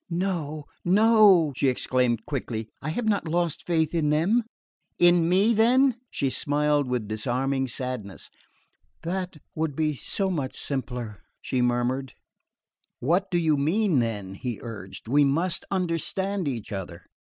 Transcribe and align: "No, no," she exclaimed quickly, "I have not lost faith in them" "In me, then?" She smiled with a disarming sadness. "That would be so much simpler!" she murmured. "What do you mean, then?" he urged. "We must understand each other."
"No, 0.09 0.65
no," 0.83 1.53
she 1.55 1.67
exclaimed 1.67 2.25
quickly, 2.25 2.67
"I 2.81 2.89
have 2.89 3.07
not 3.07 3.27
lost 3.27 3.67
faith 3.67 3.93
in 3.93 4.09
them" 4.09 4.41
"In 4.97 5.29
me, 5.29 5.53
then?" 5.53 5.95
She 6.09 6.31
smiled 6.31 6.87
with 6.87 7.03
a 7.03 7.05
disarming 7.05 7.67
sadness. 7.67 8.31
"That 9.03 9.37
would 9.53 9.75
be 9.75 9.93
so 9.93 10.31
much 10.31 10.57
simpler!" 10.59 11.21
she 11.39 11.61
murmured. 11.61 12.15
"What 12.99 13.29
do 13.29 13.37
you 13.37 13.55
mean, 13.57 13.99
then?" 13.99 14.33
he 14.33 14.57
urged. 14.63 15.07
"We 15.07 15.23
must 15.23 15.65
understand 15.69 16.47
each 16.47 16.71
other." 16.71 17.05